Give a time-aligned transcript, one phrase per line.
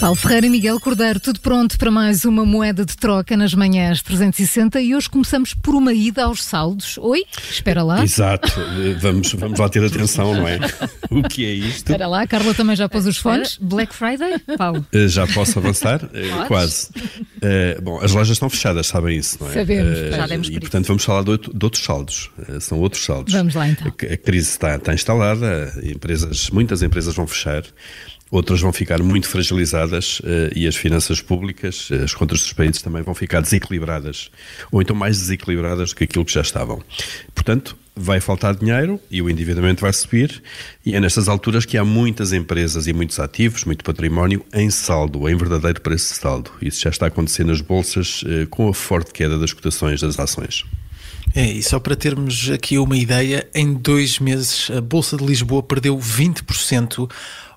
[0.00, 4.00] Paulo Ferreira e Miguel Cordeiro, tudo pronto para mais uma moeda de troca nas manhãs
[4.00, 6.96] 360 e hoje começamos por uma ida aos saldos.
[6.98, 7.24] Oi?
[7.50, 8.04] Espera lá.
[8.04, 8.48] Exato,
[9.00, 10.58] vamos, vamos lá ter atenção, não é?
[11.10, 11.78] O que é isto?
[11.78, 13.56] Espera lá, a Carla também já pôs os fones.
[13.60, 14.86] Black Friday, Paulo?
[14.94, 16.04] Uh, já posso avançar?
[16.04, 16.90] Uh, quase.
[17.38, 19.54] Uh, bom, as lojas estão fechadas, sabem isso, não é?
[19.54, 22.30] Sabemos, já demos E portanto vamos falar de, outro- de outros saldos.
[22.60, 23.32] são outros saldos.
[23.32, 23.86] Vamos lá, então.
[23.88, 27.64] A, a crise está, está instalada, empresas, muitas empresas vão fechar.
[28.30, 32.82] Outras vão ficar muito fragilizadas eh, e as finanças públicas, eh, as contas dos países
[32.82, 34.30] também vão ficar desequilibradas,
[34.70, 36.82] ou então mais desequilibradas do que aquilo que já estavam.
[37.34, 40.42] Portanto, vai faltar dinheiro e o endividamento vai subir,
[40.84, 45.28] e é nestas alturas que há muitas empresas e muitos ativos, muito património em saldo,
[45.28, 46.50] em verdadeiro preço de saldo.
[46.62, 50.18] Isso já está a acontecer nas bolsas eh, com a forte queda das cotações das
[50.18, 50.64] ações.
[51.34, 55.62] É, e só para termos aqui uma ideia, em dois meses a Bolsa de Lisboa
[55.62, 57.10] perdeu 20%,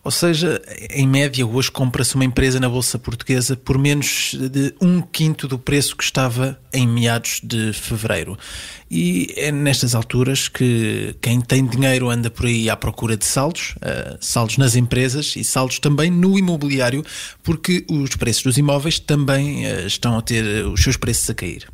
[0.03, 5.01] ou seja, em média hoje compra-se uma empresa na Bolsa Portuguesa por menos de um
[5.01, 8.37] quinto do preço que estava em meados de fevereiro.
[8.89, 13.75] E é nestas alturas que quem tem dinheiro anda por aí à procura de saldos,
[13.81, 17.05] eh, saldos nas empresas e saldos também no imobiliário,
[17.43, 21.67] porque os preços dos imóveis também eh, estão a ter os seus preços a cair.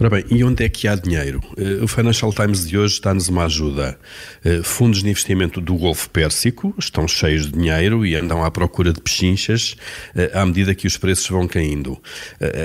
[0.00, 1.40] Ora bem, e onde é que há dinheiro?
[1.56, 3.96] Eh, O Financial Times de hoje dá-nos uma ajuda.
[4.44, 8.92] Eh, Fundos de investimento do Golfo Pérsico estão cheios de dinheiro e andam à procura
[8.92, 9.76] de pechinchas
[10.16, 11.96] eh, à medida que os preços vão caindo.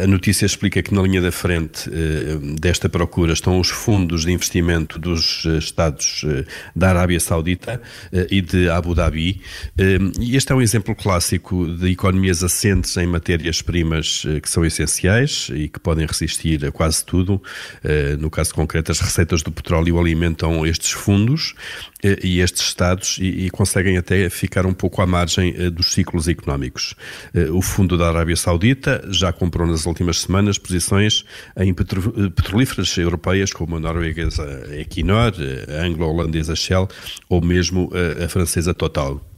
[0.04, 1.90] A notícia explica que na linha da frente
[2.60, 6.26] desta procura estão os fundos de investimento dos Estados
[6.76, 7.82] da Arábia Saudita
[8.30, 9.42] e de Abu Dhabi.
[10.20, 15.68] E este é um exemplo clássico de economias assentes em matérias-primas que são essenciais e
[15.68, 17.44] que podem resistir a quase tudo.
[17.84, 21.54] Eh, No caso concreto, as receitas do petróleo alimentam estes fundos
[22.02, 26.30] eh, e estes Estados e, conseguem até ficar um pouco à margem eh, dos ciclos
[26.30, 26.96] económicos.
[27.54, 31.26] O Fundo da Arábia Saudita já comprou nas últimas semanas posições
[31.58, 34.46] em petro- petrolíferas europeias como a norueguesa
[34.80, 35.34] Equinor,
[35.68, 36.88] a anglo-holandesa Shell
[37.28, 37.92] ou mesmo
[38.24, 39.29] a francesa Total.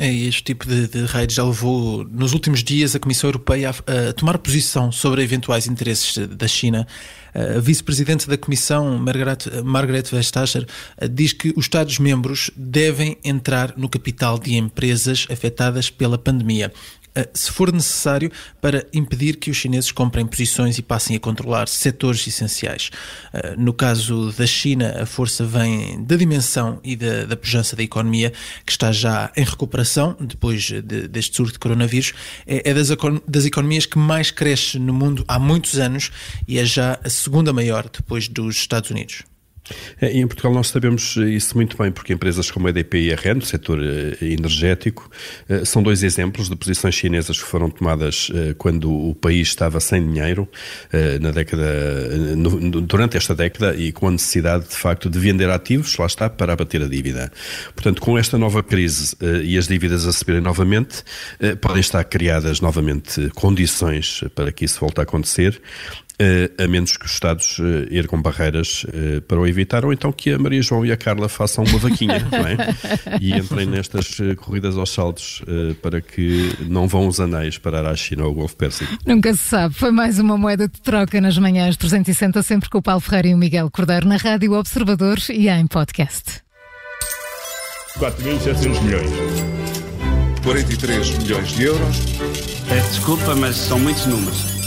[0.00, 4.12] É, este tipo de, de já levou, nos últimos dias, a Comissão Europeia a, a
[4.12, 6.86] tomar posição sobre eventuais interesses da China.
[7.34, 10.66] A vice-presidente da Comissão, Margaret, Margaret Vestager,
[11.10, 16.72] diz que os Estados-membros devem entrar no capital de empresas afetadas pela pandemia.
[17.20, 18.30] Eh, Se for necessário,
[18.60, 22.90] para impedir que os chineses comprem posições e passem a controlar setores essenciais.
[23.32, 27.82] Eh, No caso da China, a força vem da dimensão e da, da pujança da
[27.82, 28.32] economia,
[28.64, 32.12] que está já em recuperação depois de- deste surto de coronavírus.
[32.46, 32.88] É, é das,
[33.26, 36.10] das economias que mais cresce no mundo há muitos anos
[36.46, 39.22] e é já a segunda maior depois dos Estados Unidos.
[40.00, 43.12] É, e em Portugal nós sabemos isso muito bem, porque empresas como a EDP e
[43.12, 45.10] a REN, do setor eh, energético,
[45.48, 49.80] eh, são dois exemplos de posições chinesas que foram tomadas eh, quando o país estava
[49.80, 50.48] sem dinheiro,
[50.92, 55.50] eh, na década, eh, durante esta década, e com a necessidade, de facto, de vender
[55.50, 57.30] ativos, lá está, para abater a dívida.
[57.74, 61.02] Portanto, com esta nova crise eh, e as dívidas a subirem novamente,
[61.40, 65.60] eh, podem estar criadas novamente condições para que isso volte a acontecer.
[66.20, 70.10] Eh, a menos que os Estados eh, ergam barreiras eh, para o evitar, ou então
[70.10, 72.56] que a Maria João e a Carla façam uma vaquinha, não é?
[73.20, 75.42] E entrem nestas corridas aos saltos
[75.80, 78.92] para que não vão os anéis parar à China ou ao Golfo Pérsico.
[79.06, 79.74] Nunca se sabe.
[79.74, 83.34] Foi mais uma moeda de troca nas manhãs 360, sempre com o Paulo Ferreira e
[83.34, 86.42] o Miguel Cordeiro na Rádio Observador e em podcast.
[87.96, 89.10] 4.700 milhões.
[90.42, 91.96] 43 milhões de euros.
[92.68, 94.57] Peço desculpa, mas são muitos números.